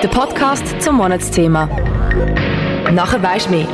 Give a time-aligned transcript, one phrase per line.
[0.00, 1.66] Der Podcast zum Monatsthema.
[2.92, 3.66] Nachher weisst mehr.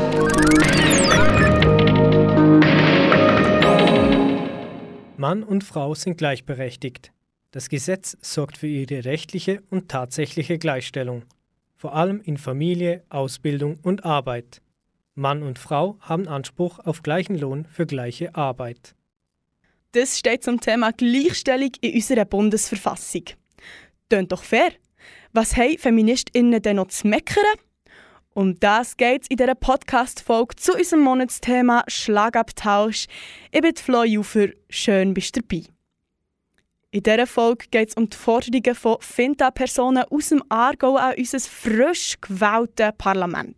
[5.18, 7.12] Mann und Frau sind gleichberechtigt.
[7.50, 11.24] Das Gesetz sorgt für ihre rechtliche und tatsächliche Gleichstellung,
[11.76, 14.62] vor allem in Familie, Ausbildung und Arbeit.
[15.14, 18.94] Mann und Frau haben Anspruch auf gleichen Lohn für gleiche Arbeit.
[19.92, 23.24] Das steht zum Thema Gleichstellung in unserer Bundesverfassung.
[24.08, 24.72] Tönt doch fair.
[25.32, 27.44] Was haben FeministInnen denn noch zu meckern?
[28.34, 33.06] Um das geht es in dieser Podcast-Folge zu unserem Monatsthema Schlagabtausch.
[33.52, 35.64] Ich bin Flo Jufer, schön bist du dabei.
[36.90, 41.40] In dieser Folge geht es um die Forderungen von Finta-Personen aus dem Aargau an unser
[41.40, 43.56] frisch gewähltes Parlament.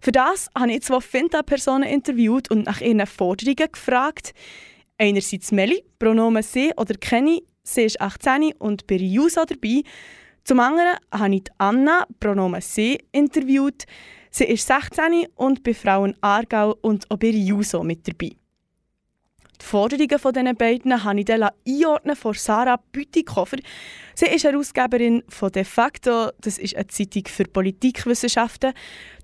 [0.00, 4.32] Für das habe ich zwei Finta-Personen interviewt und nach ihren Forderungen gefragt.
[4.98, 9.82] Einerseits Melli, Pronomen sie oder kenne sie ist 18 und bei JUSA dabei.
[10.44, 13.84] Zum anderen habe ich Anna, Pronomen sie, interviewt.
[14.30, 18.36] Sie ist 16 und bei Frauen Aargau und auch bei JUSO mit dabei.
[19.60, 23.58] Die Forderungen von diesen beiden habe ich dann einordnen von Sarah Bütikofer.
[24.14, 28.72] Sie ist Herausgeberin von De facto, das ist eine Zeitung für Politikwissenschaften.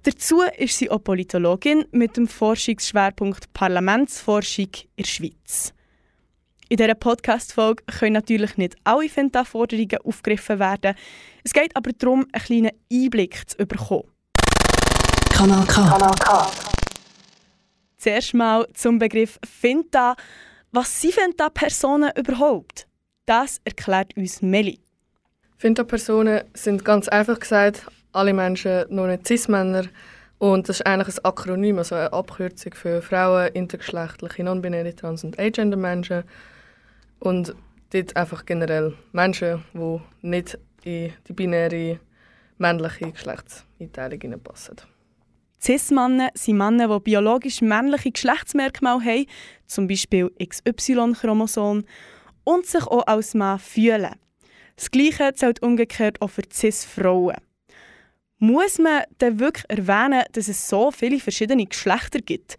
[0.03, 5.72] Dazu ist sie auch Politologin mit dem Forschungsschwerpunkt Parlamentsforschung in der Schweiz.
[6.69, 10.97] In dieser Podcast-Folge können natürlich nicht alle Fenta-Forderungen aufgegriffen werden.
[11.45, 14.03] Es geht aber darum, einen kleinen Einblick zu bekommen.
[15.31, 15.89] Kanal K.
[15.89, 16.50] Kanal K.
[17.98, 20.17] Zuerst mal zum Begriff Finta.
[20.72, 22.89] Was sind Finta-Personen überhaupt?
[23.27, 24.81] Das erklärt uns Meli.
[25.59, 29.84] Finta-Personen sind ganz einfach gesagt alle Menschen, nur nicht Cis-Männer.
[30.39, 35.39] Und das ist eigentlich ein Akronym, also eine Abkürzung für Frauen, intergeschlechtliche, non-binäre, trans- und
[35.39, 36.25] agender-Menschen.
[37.20, 37.55] Und
[37.91, 42.00] dort einfach generell Menschen, die nicht in die binäre
[42.59, 44.77] männliche Geschlechtseinteilung passen.
[45.61, 49.26] Cis-Männer sind Männer, die biologisch männliche Geschlechtsmerkmale haben,
[49.66, 51.84] zum Beispiel XY-Chromosom,
[52.44, 54.15] und sich auch als Mann fühlen.
[54.76, 57.37] Das Gleiche zählt umgekehrt auch für Cis-Frauen.
[58.38, 62.56] Muss man denn wirklich erwähnen, dass es so viele verschiedene Geschlechter gibt?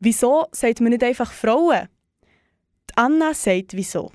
[0.00, 1.88] Wieso sagt man nicht einfach Frauen?
[2.96, 4.12] Anna sagt wieso.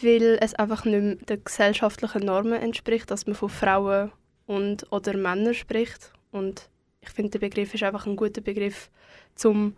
[0.00, 4.12] Weil es einfach nicht mehr den gesellschaftlichen Normen entspricht, dass man von Frauen
[4.46, 6.12] und oder Männern spricht.
[6.30, 6.68] Und
[7.00, 8.90] ich finde, der Begriff ist einfach ein guter Begriff,
[9.44, 9.76] um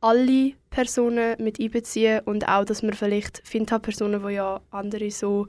[0.00, 5.48] alle Personen mit einbeziehen und auch, dass man vielleicht findet Personen, die ja andere so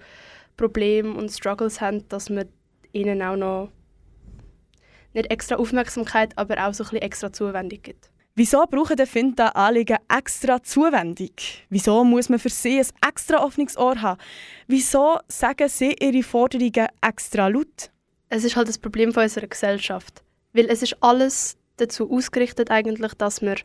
[0.58, 2.50] Probleme und Struggles haben, dass man
[2.92, 3.70] ihnen auch noch
[5.14, 8.10] nicht extra Aufmerksamkeit, aber auch so ein bisschen extra Zuwendung gibt.
[8.40, 11.34] Wieso brauchen die Finta-Anliegen extra Zuwendung?
[11.70, 14.18] Wieso muss man für sie ein extra offenes haben?
[14.66, 17.92] Wieso sagen sie ihre Forderungen extra laut?
[18.30, 20.24] Es ist halt das Problem von unserer Gesellschaft.
[20.54, 23.58] Weil es ist alles dazu ausgerichtet, eigentlich, dass man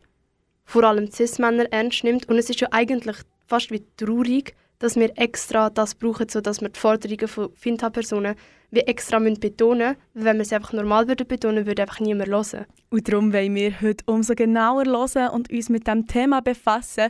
[0.64, 2.28] vor allem Cis-Männer ernst nimmt.
[2.28, 6.68] Und es ist ja eigentlich fast wie traurig, dass wir extra das brauchen, sodass wir
[6.68, 8.34] die Forderungen von Finta-Personen
[8.70, 10.26] wie extra betonen müssen.
[10.26, 12.66] Wenn wir sie einfach normal würden betonen, würde einfach niemand hören.
[12.90, 17.08] Und darum wollen wir heute umso genauer hören und uns mit dem Thema befassen.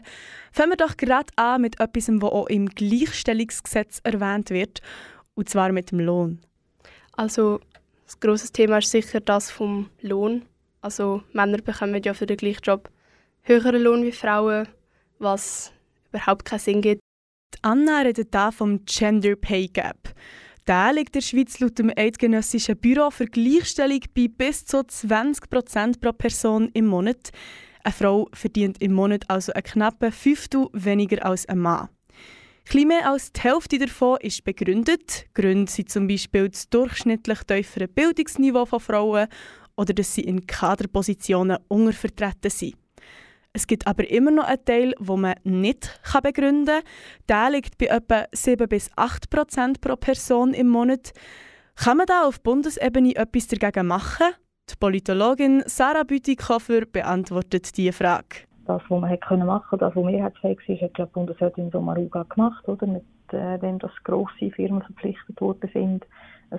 [0.52, 4.80] Fangen wir doch gerade an mit etwas, was auch im Gleichstellungsgesetz erwähnt wird,
[5.34, 6.38] und zwar mit dem Lohn.
[7.14, 7.58] Also,
[8.04, 10.42] das grosse Thema ist sicher das vom Lohn.
[10.80, 12.88] Also, Männer bekommen ja für den gleichen Job
[13.42, 14.68] höheren Lohn wie Frauen,
[15.18, 15.72] was
[16.12, 17.03] überhaupt keinen Sinn gibt.
[17.62, 20.14] Anna redet hier vom Gender Pay Gap.
[20.66, 26.12] Der liegt der Schweiz laut dem Eidgenössischen Büro für Gleichstellung bei bis zu 20% pro
[26.12, 27.30] Person im Monat.
[27.82, 31.90] Eine Frau verdient im Monat also ein knappe Fünftel weniger als ein Mann.
[32.66, 35.26] Etwas mehr als die Hälfte davon ist begründet.
[35.34, 39.28] Gründe sind zum Beispiel das durchschnittlich tiefere Bildungsniveau von Frauen
[39.76, 42.76] oder dass sie in Kaderpositionen untervertreten sind.
[43.56, 46.82] Es gibt aber immer noch einen Teil, den man nicht begründen kann.
[47.28, 51.12] Der liegt bei etwa 7 bis 8 Prozent pro Person im Monat.
[51.76, 54.26] Kann man da auf Bundesebene etwas dagegen machen?
[54.68, 58.42] Die Politologin Sarah Bütikofer beantwortet diese Frage.
[58.66, 62.66] Das, was man hätte machen können, das, was mehrheitsfähig ist, hat die Bundesrätin Sommaruga gemacht,
[62.68, 62.88] oder?
[62.88, 66.04] mit äh, dem, dass grosse Firmen verpflichtet worden sind,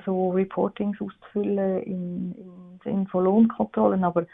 [0.05, 4.05] so Reportings auszufüllen im, im Sinne von Lohnkontrollen.
[4.05, 4.25] Aber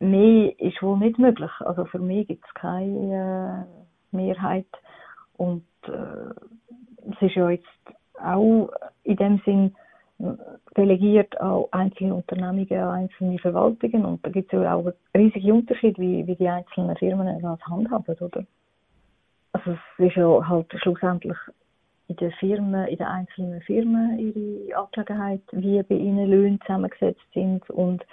[0.00, 1.50] mehr ist wohl nicht möglich.
[1.60, 3.66] Also für mich gibt es keine
[4.12, 4.66] äh, Mehrheit.
[5.36, 7.66] Und äh, es ist ja jetzt
[8.22, 8.70] auch
[9.04, 9.74] in dem Sinn
[10.18, 10.32] äh,
[10.76, 14.04] delegiert an einzelne Unternehmungen, an einzelne Verwaltungen.
[14.04, 18.16] Und da gibt es ja auch riesige Unterschiede, wie, wie die einzelnen Firmen das handhaben,
[18.20, 18.44] oder?
[19.52, 21.36] Also es ist ja halt schlussendlich
[22.08, 27.68] in den Firmen, in den einzelnen Firmen ihre Angelegenheit, wie bei ihnen Löhne zusammengesetzt sind
[27.70, 28.04] und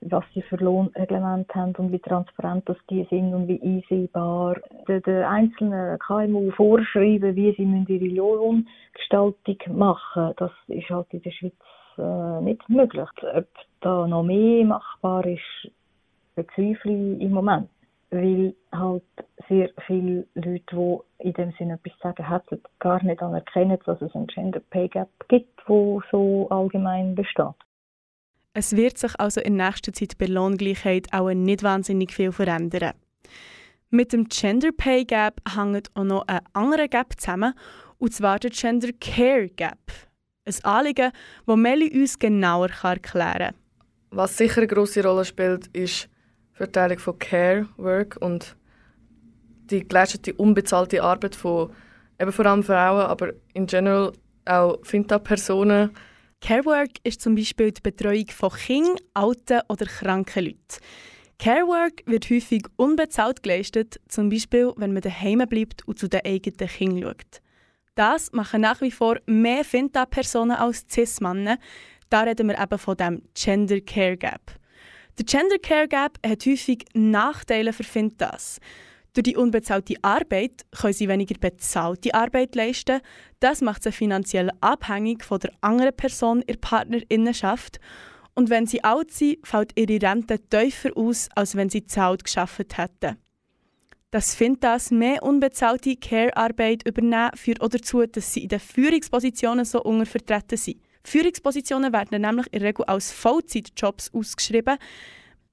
[0.00, 4.56] was sie für Lohnreglemente haben und wie transparent das die sind und wie einsehbar
[4.88, 11.30] den, den einzelnen KMU vorschreiben, wie sie ihre Lohngestaltung machen Das ist halt in der
[11.30, 11.54] Schweiz
[11.98, 13.08] äh, nicht möglich.
[13.34, 13.48] Ob
[13.80, 15.72] da noch mehr machbar ist,
[16.34, 17.68] bezweifle ich im Moment.
[18.10, 19.02] Weil halt
[19.48, 24.14] sehr viele Leute, die in dem Sinne etwas sagen hätten, gar nicht anerkennen, dass es
[24.14, 27.54] einen Gender Pay Gap gibt, der so allgemein besteht.
[28.58, 32.94] Es wird sich also in nächster Zeit bei Lohngleichheit auch nicht wahnsinnig viel verändern.
[33.90, 37.52] Mit dem Gender Pay Gap hängt auch noch ein anderer Gap zusammen,
[37.98, 39.92] und zwar der Gender Care Gap.
[40.46, 41.12] Ein Anliegen,
[41.46, 43.54] das Melly uns genauer erklären kann.
[44.08, 46.08] Was sicher eine grosse Rolle spielt, ist
[46.54, 48.56] die Verteilung von Care Work und
[49.70, 51.72] die geleistete unbezahlte Arbeit von
[52.18, 54.12] eben vor allem Frauen, aber in general
[54.46, 55.90] auch Finta-Personen
[56.46, 60.78] Carework ist zum Beispiel die Betreuung von Kindern, alten oder kranken Leuten.
[61.40, 66.68] Carework wird häufig unbezahlt geleistet, zum Beispiel wenn man daheim bleibt und zu den eigenen
[66.68, 67.42] Kindern schaut.
[67.96, 71.58] Das machen nach wie vor mehr Finta-Personen als Cis-Männer.
[72.10, 74.52] Da reden wir eben von dem Gender Care Gap.
[75.18, 78.60] Der Gender Care Gap hat häufig Nachteile für Fintas.
[79.16, 83.00] Durch die unbezahlte Arbeit können sie weniger bezahlte Arbeit leisten.
[83.40, 87.80] Das macht sie finanziell abhängig von der anderen Person in der Partnerinnenschaft.
[88.34, 92.76] Und wenn sie alt sind, fällt ihre Rente tiefer aus, als wenn sie zahlt geschafft
[92.76, 93.16] hätten.
[94.10, 99.64] Das findet das mehr unbezahlte Care-Arbeit übernehmen führt auch dazu, dass sie in den Führungspositionen
[99.64, 100.82] so untervertreten sind.
[101.04, 104.76] Führungspositionen werden nämlich in der Regel als Vollzeitjobs ausgeschrieben.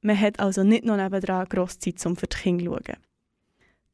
[0.01, 3.02] Man hat also nicht noch nebenan grosse Zeit, um für die Kinder zu schauen.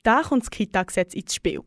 [0.04, 1.62] Da kommt das Kita-Gesetz ins Spiel.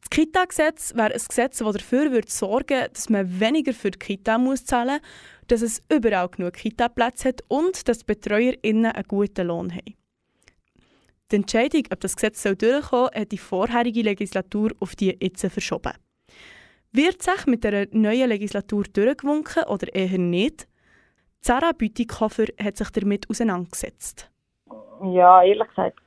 [0.00, 4.36] Das Kita-Gesetz wäre ein Gesetz, das dafür würde sorgen dass man weniger für die Kita
[4.36, 9.46] muss zahlen muss, dass es überall genug Kita-Plätze hat und dass die BetreuerInnen einen guten
[9.46, 9.94] Lohn haben.
[11.30, 15.92] Die Entscheidung, ob das Gesetz durchkommen soll, hat die vorherige Legislatur auf die jetzt verschoben.
[16.90, 20.68] Wird sich mit der neuen Legislatur durchgewunken oder eher nicht?
[21.40, 24.30] Sarah Bütikofer hat sich damit auseinandergesetzt.
[25.02, 25.98] Ja, ehrlich gesagt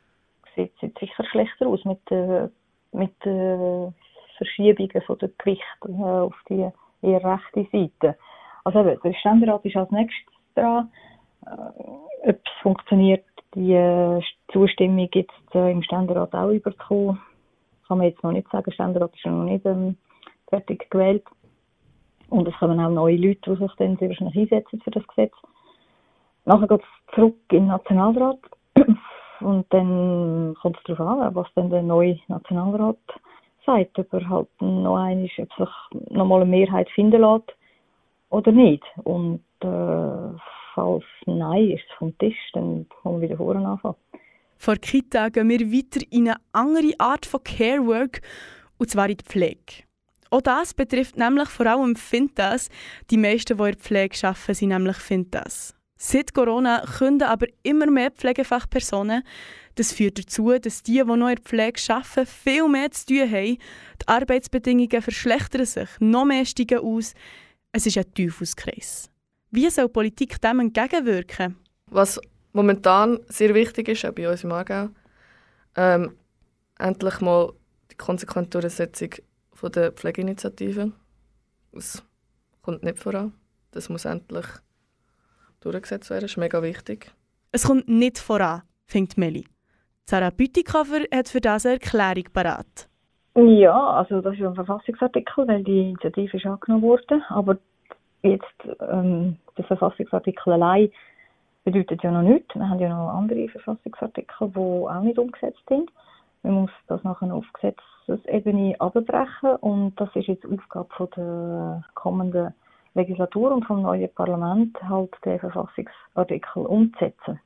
[0.56, 2.52] sieht es sicher schlechter aus mit den
[2.96, 3.94] mit der
[4.38, 6.69] Verschiebungen von der Gewicht äh, auf die
[7.02, 8.18] eher rechte Seite.
[8.63, 10.92] Also eben, der Ständerat ist als nächstes dran.
[11.46, 14.22] Äh, ob es funktioniert, die äh,
[14.52, 17.22] Zustimmung jetzt äh, im Ständerat auch überzukommen,
[17.88, 18.66] kann man jetzt noch nicht sagen.
[18.66, 19.98] Der Ständerat ist noch nicht ähm,
[20.50, 21.24] fertig gewählt.
[22.30, 25.34] Und es kommen auch neue Leute, die sich dann sehr wahrscheinlich einsetzen für das Gesetz.
[26.46, 28.40] Nachher geht es zurück in den Nationalrat
[29.42, 32.98] und dann kommt es darauf an, was dann der neue Nationalrat
[33.66, 37.56] sagt, ob er halt noch einmal, ob sich nochmal eine Mehrheit finden lässt
[38.30, 38.84] oder nicht.
[39.04, 40.38] Und äh,
[40.74, 43.96] falls Nein ist vom Tisch, dann kommen wir wieder vorne anfangen.
[44.58, 48.22] Vor Kita gehen wir weiter in eine andere Art von Care Work,
[48.78, 49.84] und zwar in die Pflege.
[50.31, 52.70] Auch das betrifft nämlich vor allem Fintas.
[53.10, 55.75] Die meisten, die in der Pflege arbeiten, sind nämlich Fintas.
[55.97, 59.24] Seit Corona künden aber immer mehr Pflegefachpersonen.
[59.75, 63.31] Das führt dazu, dass die, die noch in der Pflege arbeiten, viel mehr zu tun
[63.31, 63.57] haben.
[64.01, 67.13] Die Arbeitsbedingungen verschlechtern sich, noch mehr steigen aus.
[67.71, 69.09] Es ist ein Teufelskreis.
[69.51, 71.56] Wie soll Politik dem entgegenwirken?
[71.87, 72.19] Was
[72.52, 74.90] momentan sehr wichtig ist, auch bei uns im Aargau,
[75.75, 76.16] ähm,
[76.78, 77.54] endlich mal
[77.92, 79.09] die konsequente Durchsetzung
[79.73, 80.92] der Pflegeinitiative.
[81.71, 82.04] Das
[82.61, 83.33] kommt nicht voran.
[83.71, 84.45] Das muss endlich
[85.72, 86.22] durchgesetzt werden.
[86.22, 87.12] Das ist mega wichtig.
[87.52, 89.45] Es kommt nicht voran, findet Melli.
[90.06, 92.88] Sarah Bütikofer hat für das eine Erklärung parat.
[93.36, 97.22] Ja, also das ist ein Verfassungsartikel, weil die Initiative ist angenommen wurde.
[97.30, 97.57] Aber
[98.22, 98.45] jetzt
[98.80, 100.92] ähm, der Verfassungsartikel allein
[101.66, 102.56] bedeutet ja noch nichts.
[102.56, 105.92] Wir haben ja noch andere Verfassungsartikel, die auch nicht umgesetzt sind.
[106.44, 112.54] Man muss das nachher auf Gesetzesebene abbrechen und das ist jetzt Aufgabe von der kommenden
[112.95, 117.40] Legislatur und vom neuen Parlament halt den Verfassungsartikel umzusetzen.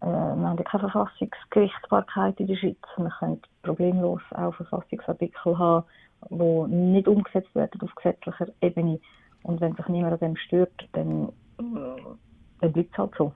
[0.00, 2.76] Äh, wir haben ja keine Verfassungsgerichtsbarkeit in der Schweiz.
[2.96, 5.86] Wir können problemlos auch Verfassungsartikel haben,
[6.30, 9.00] die nicht umgesetzt werden auf gesetzlicher Ebene.
[9.44, 13.32] Und wenn sich niemand an dem stört, dann, dann bleibt es halt so.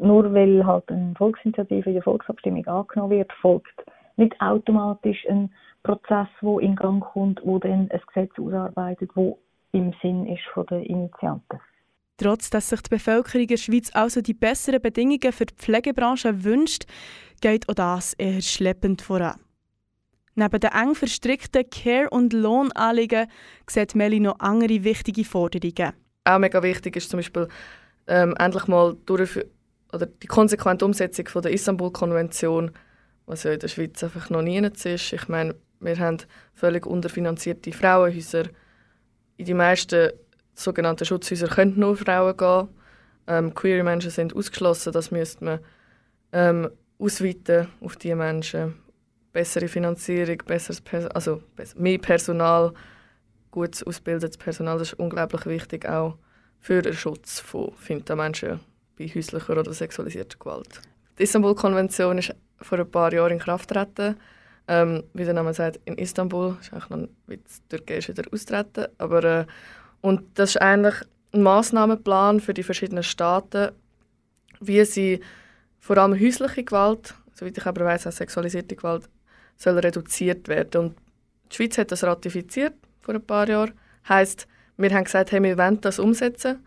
[0.00, 3.84] Nur weil halt eine Volksinitiative in der Volksabstimmung angenommen wird, folgt
[4.16, 5.50] nicht automatisch ein
[5.82, 9.38] Prozess, der in Gang kommt, wo dann ein Gesetz ausarbeitet, wo
[9.72, 11.60] im Sinn ist von der Initianten.
[12.16, 16.44] Trotz dass sich die Bevölkerung in der Schweiz also die besseren Bedingungen für die Pflegebranche
[16.44, 16.84] wünscht,
[17.40, 19.38] geht auch das eher schleppend voran.
[20.34, 23.28] Neben den eng verstrickten Care- und Lohnanliegen
[23.68, 25.92] sieht Melli noch andere wichtige Forderungen.
[26.24, 27.48] Auch mega wichtig ist zum Beispiel
[28.06, 29.44] ähm, endlich mal durch
[29.92, 32.72] oder die konsequente Umsetzung von der Istanbul-Konvention,
[33.26, 35.12] was ja in der Schweiz einfach noch nie ist.
[35.12, 36.18] Ich meine, wir haben
[36.54, 38.44] völlig unterfinanzierte Frauenhäuser.
[39.38, 40.10] In die meisten
[40.54, 42.68] sogenannten Schutzhäuser können nur Frauen gehen.
[43.26, 44.92] Ähm, queere Menschen sind ausgeschlossen.
[44.92, 45.58] Das müsste man
[46.32, 48.74] ähm, ausweiten auf diese Menschen
[49.32, 51.42] bessere Finanzierung, besseres Pers also
[51.76, 52.72] mehr Personal,
[53.50, 56.16] gut ausgebildetes Personal, das ist unglaublich wichtig auch
[56.58, 58.60] für den Schutz von Finta-Menschen
[58.98, 60.80] bei häuslicher oder sexualisierter Gewalt.
[61.18, 64.16] Die Istanbul-Konvention ist vor ein paar Jahren in Kraft getreten.
[64.68, 66.56] Ähm, wie der Name sagt, in Istanbul.
[66.58, 68.86] Das ist eigentlich noch wie die Türkei ist wieder austreten.
[68.98, 69.46] Aber, äh,
[70.02, 70.96] und das ist eigentlich
[71.32, 73.72] ein Massnahmenplan für die verschiedenen Staaten,
[74.60, 75.20] wie sie
[75.78, 79.08] vor allem häusliche Gewalt, soweit ich aber weiß, auch sexualisierte Gewalt,
[79.56, 80.80] soll reduziert werden.
[80.80, 80.96] Und
[81.50, 83.72] die Schweiz hat das ratifiziert vor ein paar Jahren.
[84.08, 84.46] Heißt,
[84.76, 86.64] wir haben gesagt, hey, wir wollen das umsetzen.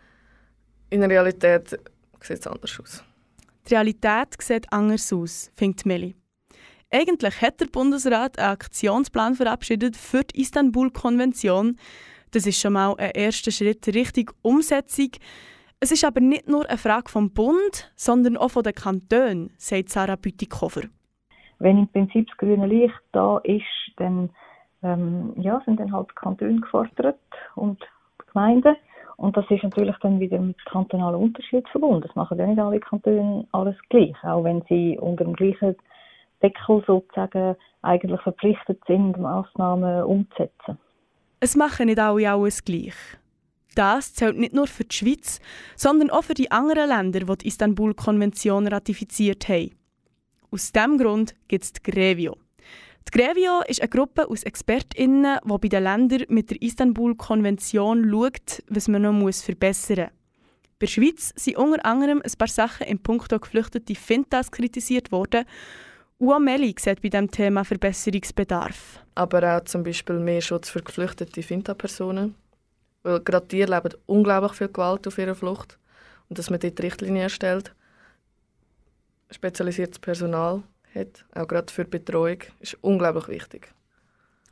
[0.90, 1.70] In der Realität
[2.22, 3.04] sieht es anders aus.
[3.70, 6.16] Die Realität sieht anders aus, findet Melli.
[6.94, 11.78] Eigentlich hat der Bundesrat einen Aktionsplan verabschiedet für die Istanbul-Konvention.
[12.32, 15.12] Das ist schon mal ein erster Schritt Richtung Umsetzung.
[15.80, 19.88] Es ist aber nicht nur eine Frage vom Bund, sondern auch von den Kantonen, sagt
[19.88, 20.82] Sarah Bütikofer.
[21.60, 23.64] Wenn im Prinzip das grüne Licht da ist,
[23.96, 24.30] dann
[24.84, 27.20] ähm, ja, sind dann halt die Kantone gefordert
[27.56, 27.80] und
[28.22, 28.76] die Gemeinden.
[29.16, 32.02] Und das ist natürlich dann wieder mit kantonalen Unterschieden verbunden.
[32.06, 35.78] Das machen ja nicht alle Kantone alles gleich, auch wenn sie unter dem gleichen
[36.42, 40.78] Deckel sozusagen eigentlich verpflichtet sind, Massnahmen umzusetzen.
[41.40, 42.94] Es machen nicht alle alles gleich.
[43.76, 45.40] Das zählt nicht nur für die Schweiz,
[45.76, 49.72] sondern auch für die anderen Länder, die die Istanbul-Konvention ratifiziert haben.
[50.52, 52.36] Aus diesem Grund gibt es die Grevio.
[53.08, 58.64] Die Grevio ist eine Gruppe aus ExpertInnen, die bei den Ländern mit der Istanbul-Konvention schaut,
[58.68, 60.22] was man noch verbessern muss.
[60.80, 65.46] Bei der Schweiz sind unter anderem ein paar Sachen im Punkt geflüchtete Fintas kritisiert worden.
[66.22, 69.04] Und Meli sieht bei diesem Thema Verbesserungsbedarf.
[69.16, 72.36] Aber auch zum Beispiel mehr Schutz für geflüchtete Finta-Personen.
[73.02, 75.80] Weil gerade die erleben unglaublich viel Gewalt auf ihrer Flucht.
[76.30, 77.74] Und dass man dort Richtlinien erstellt,
[79.32, 80.62] spezialisiertes Personal
[80.94, 83.74] hat, auch gerade für die Betreuung, ist unglaublich wichtig.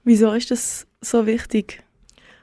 [0.03, 1.83] Wieso ist das so wichtig?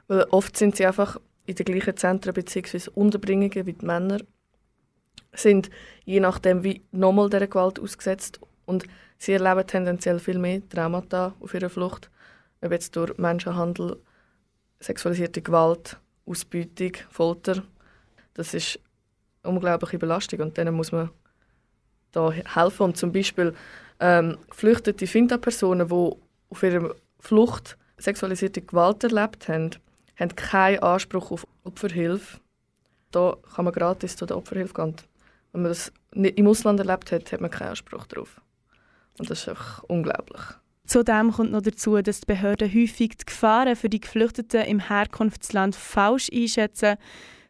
[0.07, 2.91] Weil oft sind sie einfach in den gleichen Zentren bzw.
[2.95, 4.19] Unterbringungen wie die Männer,
[5.33, 5.69] sind
[6.05, 8.85] je nachdem wie nochmal dieser Gewalt ausgesetzt und
[9.17, 12.09] sie erleben tendenziell viel mehr Traumata auf ihrer Flucht,
[12.61, 13.97] ob jetzt durch Menschenhandel,
[14.79, 17.63] sexualisierte Gewalt, Ausbeutung, Folter.
[18.33, 18.79] Das ist
[19.43, 21.09] unglaubliche Belastung und denen muss man
[22.11, 22.83] da helfen.
[22.83, 23.53] Und zum Beispiel
[23.99, 26.11] ähm, geflüchtete Finta-Personen, die
[26.49, 29.71] auf ihrer Flucht sexualisierte Gewalt erlebt haben,
[30.19, 32.39] haben keinen Anspruch auf Opferhilfe.
[33.11, 34.95] Da kann man gratis zu der Opferhilfe gehen.
[35.51, 38.41] Wenn man das nicht im Ausland erlebt hat, hat man keinen Anspruch darauf.
[39.19, 40.41] Und das ist einfach unglaublich.
[40.85, 45.75] Zudem kommt noch dazu, dass die Behörden häufig die Gefahren für die Geflüchteten im Herkunftsland
[45.75, 46.95] falsch einschätzen.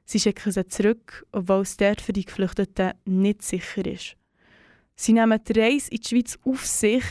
[0.06, 4.16] Sie schicken sie zurück, obwohl es dort für die Geflüchteten nicht sicher ist.
[4.96, 7.04] Sie nehmen die Reise in die Schweiz auf sich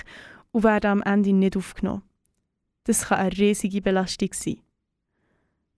[0.51, 2.03] und werden am Ende nicht aufgenommen.
[2.85, 4.61] Das kann eine riesige Belastung sein.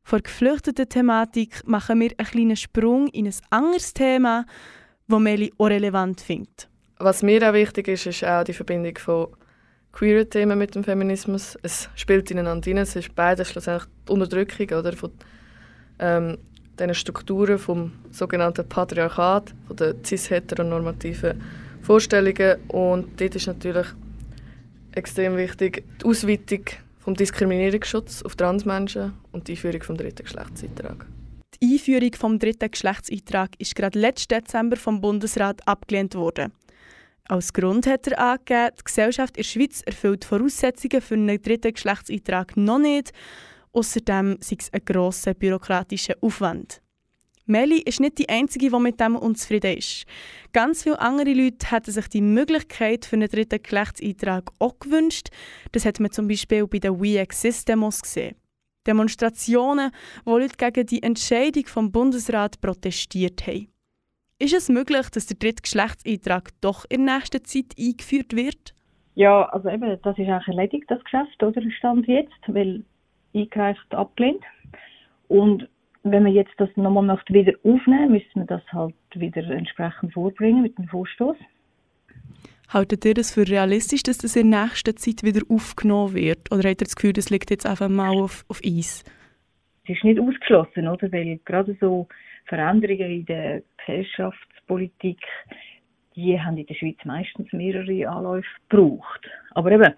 [0.02, 4.46] Vor geflüchteten Thematik machen wir einen kleinen Sprung in ein anderes Thema,
[5.06, 6.70] das Meli auch relevant findet.
[7.00, 9.28] Was mir auch wichtig ist, ist auch die Verbindung von
[9.92, 11.56] queeren Themen mit dem Feminismus.
[11.62, 12.82] Es spielt ineinander hinein.
[12.82, 15.12] Es ist beides schlussendlich die Unterdrückung oder, von
[16.00, 16.38] ähm,
[16.78, 21.40] diesen Strukturen vom sogenannten Patriarchat, von der cis-heteronormativen
[21.82, 22.56] Vorstellungen.
[22.68, 23.86] Und dort ist natürlich
[24.92, 26.64] extrem wichtig die Ausweitung
[26.98, 31.06] vom Diskriminierungsschutz auf Transmenschen und die Einführung vom dritten Geschlechtseintrag.
[31.60, 36.52] Die Einführung vom dritten Geschlechtseintrag ist gerade letzten Dezember vom Bundesrat abgelehnt worden.
[37.28, 41.74] Als Grund hat er angegeben, die Gesellschaft in der Schweiz erfüllt Voraussetzungen für einen dritten
[41.74, 43.12] Geschlechtseintrag noch nicht.
[43.72, 46.80] Außerdem sei es ein grosser bürokratischer Aufwand.
[47.44, 50.04] Meli ist nicht die Einzige, die mit dem unzufrieden ist.
[50.54, 55.28] Ganz viele andere Leute hätten sich die Möglichkeit für einen dritten Geschlechtseintrag auch gewünscht.
[55.72, 58.36] Das hat man zum Beispiel bei den We Exist Demos gesehen.
[58.86, 59.90] Demonstrationen,
[60.24, 63.68] wo Leute gegen die Entscheidung vom Bundesrat protestiert haben.
[64.40, 68.74] Ist es möglich, dass der dritte Geschlechtseintrag doch in nächster Zeit eingeführt wird?
[69.16, 72.84] Ja, also eben, das ist eigentlich erledigt, das Geschäft, oder Stand jetzt, weil
[73.34, 74.44] eingereicht abgelehnt.
[75.26, 75.68] Und
[76.04, 80.62] wenn man jetzt das nochmal möchte wieder aufnehmen, müsste man das halt wieder entsprechend vorbringen
[80.62, 81.36] mit dem Vorstoß.
[82.68, 86.52] Haltet ihr das für realistisch, dass das in der nächsten Zeit wieder aufgenommen wird?
[86.52, 89.02] Oder habt ihr das Gefühl, das liegt jetzt einfach mal auf, auf Eis?
[89.84, 91.10] Es ist nicht ausgeschlossen, oder?
[91.10, 92.06] Weil gerade so
[92.48, 95.20] Veränderungen in der Gesellschaftspolitik,
[96.16, 99.28] die haben in der Schweiz meistens mehrere Anläufe gebraucht.
[99.52, 99.94] Aber eben,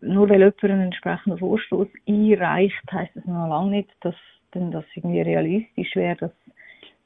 [0.00, 4.16] nur weil jemand einen entsprechenden Vorstoß einreicht, heisst das noch lange nicht, dass
[4.54, 6.32] denn das irgendwie realistisch wäre, dass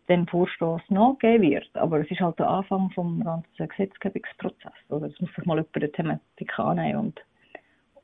[0.08, 1.76] dem Vorstoß nachgegeben wird.
[1.76, 4.72] Aber es ist halt der Anfang vom ganzen Gesetzgebungsprozess.
[4.88, 7.20] Oder es muss sich mal jemand der Thematik annehmen und,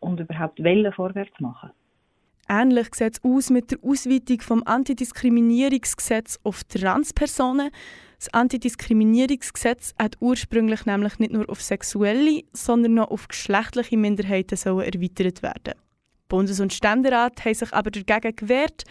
[0.01, 1.71] und überhaupt Wellen vorwärts machen.
[2.53, 7.71] Ähnlich sieht es aus mit der Ausweitung vom Antidiskriminierungsgesetz auf Transpersonen.
[8.19, 14.85] Das Antidiskriminierungsgesetz hat ursprünglich nämlich nicht nur auf sexuelle, sondern noch auf geschlechtliche Minderheiten sollen
[14.85, 15.81] erweitert werden.
[16.29, 18.85] Bundes- und Ständerat haben sich aber dagegen gewehrt.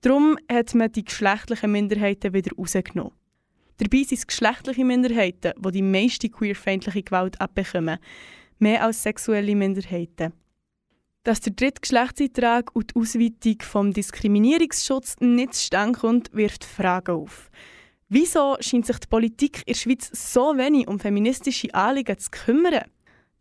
[0.00, 3.12] Darum hat man die geschlechtlichen Minderheiten wieder rausgenommen.
[3.76, 7.98] Dabei sind es geschlechtliche Minderheiten, die die meiste queerfeindliche Gewalt abbekommen.
[8.58, 10.32] Mehr als sexuelle Minderheiten.
[11.24, 17.48] Dass der Drittgeschlechtseintrag und die Ausweitung vom Diskriminierungsschutz nicht zustande kommt, wirft Fragen auf.
[18.08, 22.84] Wieso scheint sich die Politik in der Schweiz so wenig um feministische Anliegen zu kümmern?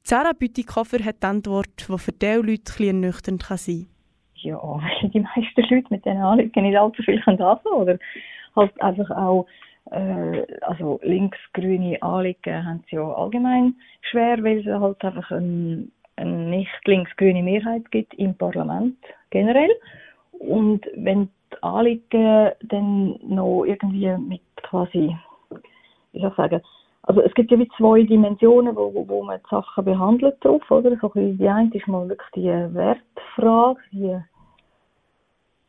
[0.03, 3.87] Sarah Bütikofer hat die Antwort, die für diese Leute etwas ernüchternd sein kann.
[4.35, 7.73] Ja, weil die meisten Leute mit diesen Anliegen nicht allzu viel anfangen.
[7.73, 7.97] Oder
[8.55, 9.47] halt einfach auch
[9.89, 16.37] äh, also links-grüne Anliegen haben sie ja allgemein schwer, weil es halt einfach ein eine
[16.37, 18.97] nicht links-grüne Mehrheit gibt im Parlament
[19.29, 19.71] generell.
[20.31, 25.15] Und wenn die Anliegen dann noch irgendwie mit quasi,
[26.13, 26.61] wie soll ich sagen,
[27.03, 30.95] also es gibt ja wie zwei Dimensionen, wo, wo man die Sachen behandelt drauf, oder?
[31.01, 34.17] So die eine ist mal wirklich die Wertfrage, die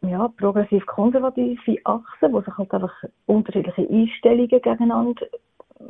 [0.02, 2.92] ja, progressiv-konservative Achse, wo sich halt einfach
[3.26, 5.26] unterschiedliche Einstellungen gegeneinander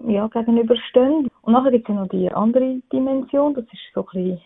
[0.06, 1.28] ja, gegenüberstehen.
[1.42, 4.40] Und nachher gibt es ja noch die andere Dimension, das ist so ein bisschen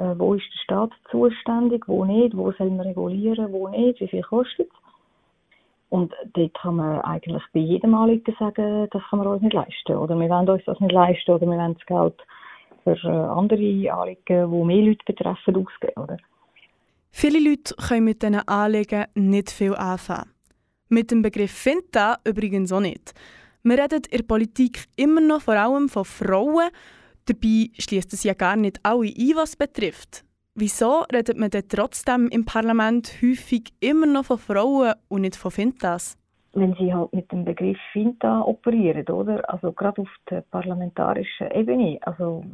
[0.00, 4.08] äh, wo ist der Staat zuständig, wo nicht, wo soll man regulieren, wo nicht, wie
[4.08, 4.76] viel kostet es.
[5.90, 9.96] Und dort kann man eigentlich bei jedem Anliegen sagen, das kann man uns nicht leisten.
[9.96, 12.14] Oder wir wollen uns das nicht leisten oder wir wollen das Geld
[12.84, 16.00] für äh, andere Anliegen, die mehr Leute betreffen, ausgeben.
[16.00, 16.16] Oder?
[17.10, 20.30] Viele Leute können mit diesen Anliegen nicht viel anfangen.
[20.88, 23.12] Mit dem Begriff Finta übrigens auch nicht.
[23.62, 26.70] Wir reden in der Politik immer noch vor allem von Frauen
[27.26, 30.24] Dabei schließt es ja gar nicht alle ein, was betrifft.
[30.56, 35.52] Wieso redet man denn trotzdem im Parlament häufig immer noch von Frauen und nicht von
[35.52, 36.18] Fintas?
[36.54, 39.48] Wenn sie halt mit dem Begriff Finta operieren, oder?
[39.48, 42.00] Also gerade auf der parlamentarischen Ebene.
[42.02, 42.44] Also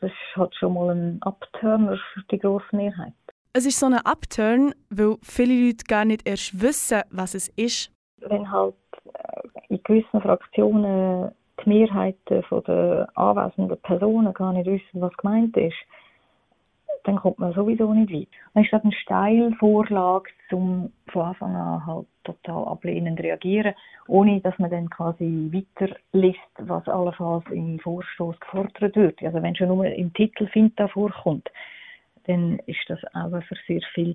[0.00, 3.12] das halt schon mal ein Upturner für die grosse Mehrheit.
[3.52, 7.92] Es ist so ein Upturn, weil viele Leute gar nicht erst wissen, was es ist.
[8.16, 8.74] Wenn halt
[9.12, 9.42] äh,
[9.72, 11.32] in gewissen Fraktionen
[11.64, 15.76] die Mehrheit der anwesenden Personen gar nicht wissen, was gemeint ist,
[17.04, 18.28] dann kommt man sowieso nicht weit.
[18.54, 23.74] Dann ist das eine Steilvorlage, um von Anfang an halt total ablehnend reagieren,
[24.06, 29.22] ohne dass man dann quasi weiterliest, was allenfalls im Vorstoß gefordert wird.
[29.22, 31.48] Also wenn schon nur im Titel Finta vorkommt,
[32.26, 34.14] dann ist das auch für sehr viele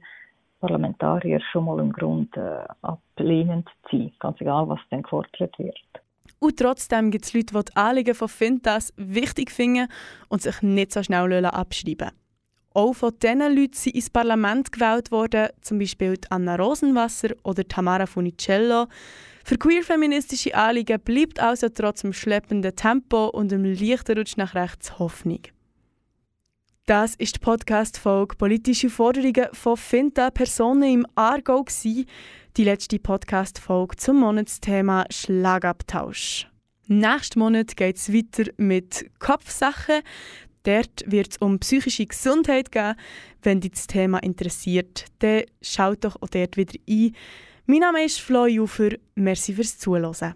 [0.60, 5.78] Parlamentarier schon mal ein Grund, äh, ablehnend sein, ganz egal, was dann gefordert wird.
[6.40, 9.88] Und trotzdem gibt es Leute, die die Anliegen von Fintas wichtig finden
[10.30, 12.12] und sich nicht so schnell abschreiben
[12.74, 18.06] Auch von diesen Leuten sind ins Parlament gewählt worden, zum Beispiel Anna Rosenwasser oder Tamara
[18.06, 18.88] Funicello.
[19.46, 25.00] Für queer-feministische Anliegen bleibt also trotz dem schleppenden Tempo und dem leichten Rutsch nach rechts
[25.00, 25.40] Hoffnung.
[26.88, 34.22] Das ist die Podcast-Folge «Politische Forderungen von Finta Personen im Aargau» die letzte Podcast-Folge zum
[34.22, 36.48] Monatsthema Schlagabtausch.
[36.88, 40.00] Nächsten Monat geht es weiter mit Kopfsachen.
[40.64, 42.96] Dort wird es um psychische Gesundheit gehen.
[43.42, 47.14] Wenn dich das Thema interessiert, dann schaut doch auch dort wieder ein.
[47.66, 48.92] Mein Name ist Flo Jufer.
[49.16, 50.36] Merci fürs Zuhören.